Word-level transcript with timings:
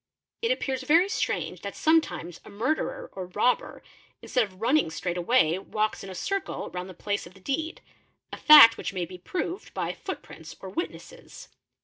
It 0.41 0.49
appears 0.51 0.81
very 0.81 1.07
strange 1.07 1.61
that 1.61 1.75
sometimes 1.75 2.41
a 2.43 2.49
murderer 2.49 3.11
or 3.13 3.27
robber 3.27 3.83
ns 4.25 4.35
ead 4.35 4.43
of 4.45 4.59
running 4.59 4.89
straight 4.89 5.15
away 5.15 5.59
walks 5.59 6.03
in 6.03 6.09
a 6.09 6.15
circle 6.15 6.71
round 6.71 6.89
the 6.89 6.95
place 6.95 7.27
of 7.27 7.35
the 7.35 7.39
deed, 7.39 7.81
a 8.33 8.37
fact 8.37 8.77
which 8.79 8.93
may 8.93 9.05
be 9.05 9.19
proved 9.19 9.75
by 9.75 9.93
footprints 9.93 10.55
or 10.59 10.69
witnesses. 10.69 11.49